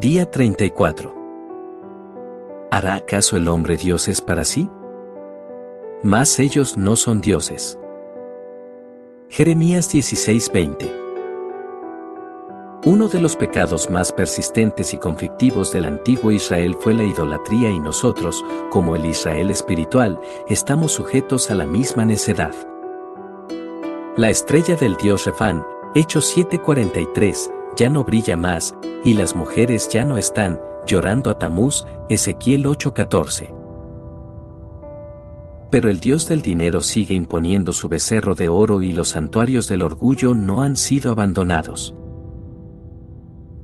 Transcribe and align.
Día 0.00 0.30
34. 0.30 1.12
¿Hará 2.70 2.94
acaso 2.94 3.36
el 3.36 3.48
hombre 3.48 3.76
dioses 3.76 4.20
para 4.20 4.44
sí? 4.44 4.70
Mas 6.04 6.38
ellos 6.38 6.76
no 6.76 6.94
son 6.94 7.20
dioses. 7.20 7.76
Jeremías 9.28 9.92
16:20 9.92 10.88
Uno 12.84 13.08
de 13.08 13.20
los 13.20 13.34
pecados 13.34 13.90
más 13.90 14.12
persistentes 14.12 14.94
y 14.94 14.98
conflictivos 14.98 15.72
del 15.72 15.86
antiguo 15.86 16.30
Israel 16.30 16.76
fue 16.78 16.94
la 16.94 17.02
idolatría 17.02 17.68
y 17.68 17.80
nosotros, 17.80 18.44
como 18.70 18.94
el 18.94 19.04
Israel 19.04 19.50
espiritual, 19.50 20.20
estamos 20.48 20.92
sujetos 20.92 21.50
a 21.50 21.56
la 21.56 21.66
misma 21.66 22.04
necedad. 22.04 22.54
La 24.16 24.30
estrella 24.30 24.76
del 24.76 24.96
dios 24.96 25.24
Refán, 25.24 25.66
Hechos 25.96 26.32
7:43, 26.36 27.57
ya 27.78 27.88
no 27.88 28.02
brilla 28.02 28.36
más, 28.36 28.74
y 29.04 29.14
las 29.14 29.36
mujeres 29.36 29.88
ya 29.88 30.04
no 30.04 30.18
están, 30.18 30.60
llorando 30.84 31.30
a 31.30 31.38
Tamuz, 31.38 31.86
Ezequiel 32.08 32.66
8:14. 32.66 33.54
Pero 35.70 35.88
el 35.88 36.00
dios 36.00 36.28
del 36.28 36.42
dinero 36.42 36.80
sigue 36.80 37.14
imponiendo 37.14 37.72
su 37.72 37.88
becerro 37.88 38.34
de 38.34 38.48
oro 38.48 38.82
y 38.82 38.92
los 38.92 39.10
santuarios 39.10 39.68
del 39.68 39.82
orgullo 39.82 40.34
no 40.34 40.62
han 40.62 40.76
sido 40.76 41.12
abandonados. 41.12 41.94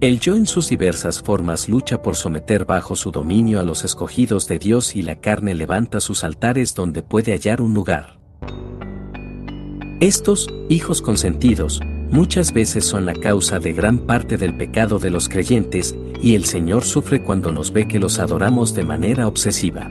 El 0.00 0.18
yo 0.18 0.34
en 0.34 0.46
sus 0.46 0.70
diversas 0.70 1.20
formas 1.20 1.68
lucha 1.68 2.02
por 2.02 2.16
someter 2.16 2.64
bajo 2.64 2.96
su 2.96 3.12
dominio 3.12 3.60
a 3.60 3.62
los 3.62 3.84
escogidos 3.84 4.48
de 4.48 4.58
Dios 4.58 4.96
y 4.96 5.02
la 5.02 5.20
carne 5.20 5.54
levanta 5.54 6.00
sus 6.00 6.24
altares 6.24 6.74
donde 6.74 7.02
puede 7.02 7.32
hallar 7.32 7.60
un 7.60 7.74
lugar. 7.74 8.18
Estos, 10.00 10.48
hijos 10.70 11.02
consentidos, 11.02 11.80
muchas 12.10 12.52
veces 12.52 12.84
son 12.84 13.06
la 13.06 13.14
causa 13.14 13.58
de 13.58 13.72
gran 13.72 13.98
parte 13.98 14.36
del 14.36 14.56
pecado 14.56 14.98
de 14.98 15.10
los 15.10 15.28
creyentes, 15.28 15.94
y 16.22 16.34
el 16.34 16.44
Señor 16.44 16.84
sufre 16.84 17.22
cuando 17.22 17.52
nos 17.52 17.72
ve 17.72 17.88
que 17.88 17.98
los 17.98 18.18
adoramos 18.18 18.74
de 18.74 18.84
manera 18.84 19.26
obsesiva. 19.26 19.90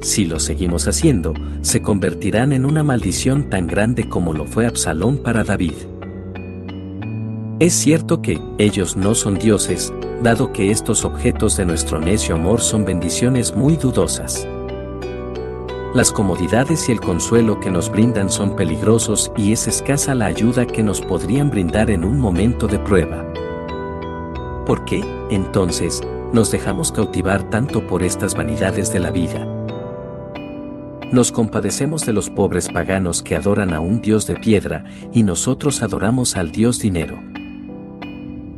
Si 0.00 0.26
lo 0.26 0.38
seguimos 0.38 0.86
haciendo, 0.86 1.32
se 1.62 1.80
convertirán 1.80 2.52
en 2.52 2.66
una 2.66 2.82
maldición 2.82 3.48
tan 3.48 3.66
grande 3.66 4.08
como 4.08 4.34
lo 4.34 4.46
fue 4.46 4.66
Absalón 4.66 5.18
para 5.18 5.44
David. 5.44 5.72
Es 7.58 7.72
cierto 7.72 8.20
que, 8.20 8.38
ellos 8.58 8.96
no 8.96 9.14
son 9.14 9.38
dioses, 9.38 9.92
dado 10.22 10.52
que 10.52 10.70
estos 10.70 11.04
objetos 11.04 11.56
de 11.56 11.64
nuestro 11.64 12.00
necio 12.00 12.34
amor 12.34 12.60
son 12.60 12.84
bendiciones 12.84 13.56
muy 13.56 13.76
dudosas. 13.76 14.46
Las 15.94 16.10
comodidades 16.10 16.88
y 16.88 16.92
el 16.92 17.00
consuelo 17.00 17.60
que 17.60 17.70
nos 17.70 17.88
brindan 17.88 18.28
son 18.28 18.56
peligrosos 18.56 19.30
y 19.36 19.52
es 19.52 19.68
escasa 19.68 20.12
la 20.16 20.26
ayuda 20.26 20.66
que 20.66 20.82
nos 20.82 21.00
podrían 21.00 21.50
brindar 21.50 21.88
en 21.88 22.04
un 22.04 22.18
momento 22.18 22.66
de 22.66 22.80
prueba. 22.80 23.24
¿Por 24.66 24.84
qué, 24.84 25.04
entonces, 25.30 26.00
nos 26.32 26.50
dejamos 26.50 26.90
cautivar 26.90 27.48
tanto 27.48 27.86
por 27.86 28.02
estas 28.02 28.34
vanidades 28.34 28.92
de 28.92 28.98
la 28.98 29.12
vida? 29.12 29.46
Nos 31.12 31.30
compadecemos 31.30 32.04
de 32.04 32.12
los 32.12 32.28
pobres 32.28 32.68
paganos 32.70 33.22
que 33.22 33.36
adoran 33.36 33.72
a 33.72 33.78
un 33.78 34.00
Dios 34.00 34.26
de 34.26 34.34
piedra 34.34 34.84
y 35.12 35.22
nosotros 35.22 35.80
adoramos 35.80 36.36
al 36.36 36.50
Dios 36.50 36.80
dinero. 36.80 37.22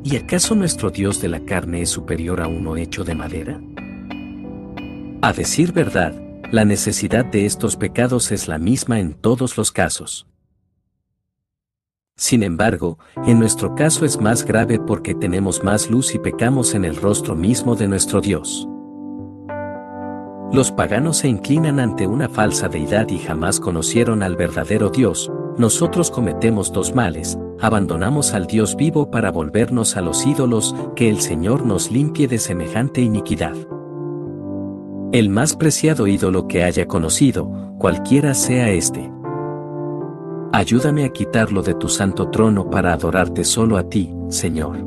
¿Y 0.03 0.17
acaso 0.17 0.55
nuestro 0.55 0.89
Dios 0.89 1.21
de 1.21 1.29
la 1.29 1.41
carne 1.41 1.83
es 1.83 1.91
superior 1.91 2.41
a 2.41 2.49
uno 2.49 2.79
hecho 2.79 3.05
de 3.05 3.15
madera? 3.15 3.61
A 5.21 5.35
decir 5.35 5.73
verdad, 5.73 6.15
la 6.53 6.65
necesidad 6.65 7.25
de 7.25 7.47
estos 7.47 7.77
pecados 7.77 8.31
es 8.31 8.49
la 8.49 8.59
misma 8.59 9.01
en 9.01 9.15
todos 9.15 9.57
los 9.57 9.73
casos. 9.73 10.27
Sin 12.17 12.43
embargo, 12.43 12.99
en 13.27 13.39
nuestro 13.39 13.75
caso 13.75 14.05
es 14.05 14.21
más 14.21 14.45
grave 14.45 14.79
porque 14.79 15.15
tenemos 15.15 15.63
más 15.63 15.91
luz 15.91 16.15
y 16.15 16.19
pecamos 16.19 16.75
en 16.75 16.85
el 16.85 16.97
rostro 16.97 17.35
mismo 17.35 17.75
de 17.75 17.89
nuestro 17.89 18.21
Dios. 18.21 18.67
Los 20.53 20.71
paganos 20.73 21.19
se 21.19 21.29
inclinan 21.29 21.81
ante 21.81 22.07
una 22.07 22.29
falsa 22.29 22.69
deidad 22.69 23.09
y 23.09 23.19
jamás 23.19 23.61
conocieron 23.61 24.23
al 24.23 24.37
verdadero 24.37 24.89
Dios, 24.89 25.31
nosotros 25.59 26.11
cometemos 26.11 26.73
dos 26.73 26.95
males, 26.95 27.37
abandonamos 27.61 28.33
al 28.33 28.47
Dios 28.47 28.77
vivo 28.77 29.11
para 29.11 29.31
volvernos 29.31 29.97
a 29.97 30.01
los 30.01 30.25
ídolos, 30.25 30.75
que 30.95 31.11
el 31.11 31.21
Señor 31.21 31.67
nos 31.67 31.91
limpie 31.91 32.29
de 32.29 32.39
semejante 32.39 33.01
iniquidad 33.01 33.57
el 35.13 35.29
más 35.29 35.57
preciado 35.57 36.07
ídolo 36.07 36.49
que 36.49 36.65
haya 36.65 36.87
conocido, 36.87 37.51
cualquiera 37.79 38.35
sea 38.35 38.71
este. 38.71 39.11
Ayúdame 40.53 41.05
a 41.05 41.11
quitarlo 41.11 41.63
de 41.63 41.75
tu 41.75 41.89
santo 41.89 42.31
trono 42.31 42.71
para 42.71 42.93
adorarte 42.93 43.45
solo 43.45 43.77
a 43.77 43.89
ti, 43.89 44.15
Señor. 44.29 44.79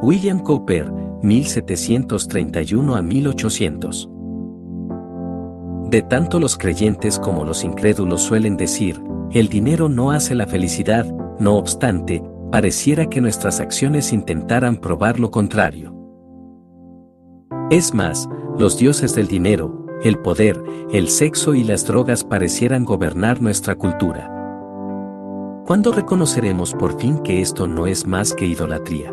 William 0.00 0.40
Cooper, 0.40 0.90
1731 1.22 2.94
a 2.94 3.02
1800. 3.02 4.10
De 5.90 6.02
tanto 6.02 6.38
los 6.38 6.56
creyentes 6.56 7.18
como 7.18 7.44
los 7.44 7.64
incrédulos 7.64 8.22
suelen 8.22 8.56
decir, 8.56 9.02
el 9.32 9.48
dinero 9.48 9.88
no 9.88 10.12
hace 10.12 10.34
la 10.34 10.46
felicidad, 10.46 11.04
no 11.38 11.56
obstante, 11.56 12.22
pareciera 12.50 13.06
que 13.06 13.20
nuestras 13.20 13.60
acciones 13.60 14.12
intentaran 14.12 14.76
probar 14.76 15.18
lo 15.18 15.30
contrario. 15.30 15.94
Es 17.70 17.92
más, 17.92 18.28
los 18.58 18.76
dioses 18.76 19.14
del 19.14 19.28
dinero, 19.28 19.86
el 20.02 20.18
poder, 20.18 20.60
el 20.92 21.08
sexo 21.08 21.54
y 21.54 21.62
las 21.62 21.86
drogas 21.86 22.24
parecieran 22.24 22.84
gobernar 22.84 23.40
nuestra 23.40 23.76
cultura. 23.76 24.34
¿Cuándo 25.64 25.92
reconoceremos 25.92 26.74
por 26.74 26.98
fin 26.98 27.18
que 27.18 27.40
esto 27.40 27.68
no 27.68 27.86
es 27.86 28.06
más 28.06 28.34
que 28.34 28.46
idolatría? 28.46 29.12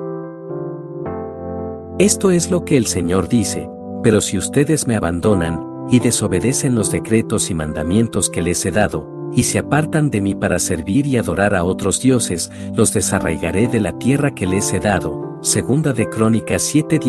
Esto 2.00 2.32
es 2.32 2.50
lo 2.50 2.66
que 2.66 2.76
el 2.76 2.88
Señor 2.88 3.28
dice, 3.28 3.70
pero 4.02 4.20
si 4.20 4.38
ustedes 4.38 4.88
me 4.88 4.96
abandonan, 4.96 5.76
y 5.92 6.00
desobedecen 6.00 6.74
los 6.74 6.92
decretos 6.92 7.52
y 7.52 7.54
mandamientos 7.54 8.32
que 8.32 8.42
les 8.42 8.66
he 8.66 8.72
dado, 8.72 9.30
y 9.32 9.44
se 9.44 9.60
apartan 9.60 10.10
de 10.10 10.22
mí 10.22 10.34
para 10.34 10.58
servir 10.58 11.06
y 11.06 11.18
adorar 11.18 11.54
a 11.54 11.64
otros 11.64 12.02
dioses, 12.02 12.52
los 12.74 12.94
desarraigaré 12.94 13.68
de 13.68 13.80
la 13.80 13.98
tierra 14.00 14.34
que 14.34 14.48
les 14.48 14.74
he 14.74 14.80
dado. 14.80 15.38
Segunda 15.42 15.94
de 15.94 16.10
Crónicas 16.10 16.64
7, 16.64 17.00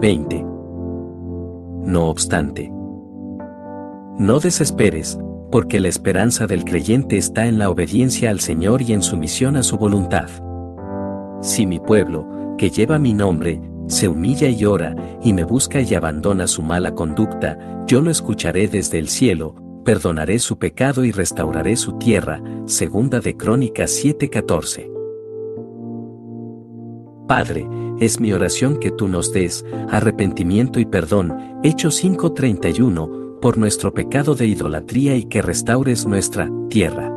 20. 0.00 0.53
No 1.84 2.08
obstante, 2.08 2.72
no 4.18 4.38
desesperes, 4.38 5.18
porque 5.50 5.80
la 5.80 5.88
esperanza 5.88 6.46
del 6.46 6.64
creyente 6.64 7.16
está 7.16 7.46
en 7.46 7.58
la 7.58 7.68
obediencia 7.68 8.30
al 8.30 8.38
Señor 8.38 8.80
y 8.80 8.92
en 8.92 9.02
sumisión 9.02 9.56
a 9.56 9.64
su 9.64 9.76
voluntad. 9.76 10.28
Si 11.42 11.66
mi 11.66 11.80
pueblo, 11.80 12.28
que 12.56 12.70
lleva 12.70 13.00
mi 13.00 13.12
nombre, 13.12 13.60
se 13.88 14.06
humilla 14.06 14.48
y 14.48 14.64
ora, 14.66 14.94
y 15.20 15.32
me 15.32 15.42
busca 15.42 15.80
y 15.80 15.94
abandona 15.94 16.46
su 16.46 16.62
mala 16.62 16.94
conducta, 16.94 17.58
yo 17.88 18.00
lo 18.00 18.12
escucharé 18.12 18.68
desde 18.68 19.00
el 19.00 19.08
cielo, 19.08 19.56
perdonaré 19.84 20.38
su 20.38 20.58
pecado 20.58 21.04
y 21.04 21.10
restauraré 21.10 21.74
su 21.74 21.98
tierra. 21.98 22.40
Segunda 22.66 23.18
de 23.18 23.36
Crónicas 23.36 23.90
7:14. 23.90 24.93
Padre, 27.26 27.66
es 28.00 28.20
mi 28.20 28.32
oración 28.32 28.78
que 28.78 28.90
tú 28.90 29.08
nos 29.08 29.32
des 29.32 29.64
arrepentimiento 29.90 30.80
y 30.80 30.84
perdón, 30.84 31.60
Hechos 31.62 32.02
5:31, 32.02 33.40
por 33.40 33.56
nuestro 33.56 33.94
pecado 33.94 34.34
de 34.34 34.46
idolatría 34.46 35.16
y 35.16 35.24
que 35.24 35.42
restaures 35.42 36.06
nuestra 36.06 36.50
tierra. 36.68 37.13